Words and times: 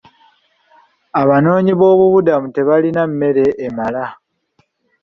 Abanoonyi 1.21 1.73
b'obubudamu 1.79 2.47
tebalina 2.55 3.01
mmere 3.09 3.45
emala. 3.67 4.05